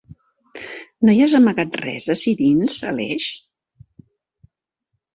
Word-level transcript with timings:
No 1.07 1.15
hi 1.17 1.21
has 1.25 1.35
amagat 1.41 1.77
res 1.83 2.09
ací 2.15 2.35
dins, 2.41 2.81
Aleix? 2.95 3.31